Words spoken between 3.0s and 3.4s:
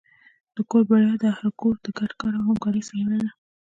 ده.